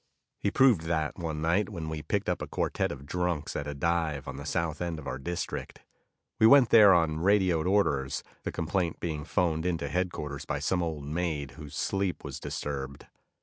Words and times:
He 0.39 0.49
proved 0.49 0.81
that 0.85 1.19
one 1.19 1.43
night 1.43 1.69
when 1.69 1.87
we 1.87 2.01
picked 2.01 2.27
up 2.27 2.41
a 2.41 2.47
quartet 2.47 2.91
of 2.91 3.05
drunks 3.05 3.55
at 3.55 3.67
a 3.67 3.75
dive 3.75 4.27
on 4.27 4.37
the 4.37 4.47
south 4.47 4.81
end 4.81 4.97
of 4.97 5.05
our 5.05 5.19
district. 5.19 5.81
We 6.39 6.47
went 6.47 6.69
there 6.69 6.91
on 6.91 7.19
radioed 7.19 7.67
orders, 7.67 8.23
the 8.41 8.51
complaint 8.51 8.99
being 8.99 9.23
phoned 9.23 9.63
into 9.63 9.89
headquarters 9.89 10.43
by 10.45 10.57
some 10.57 10.81
old 10.81 11.05
maid 11.05 11.51
whose 11.51 11.75
sleep 11.75 12.23
was 12.23 12.39
disturbed. 12.39 13.05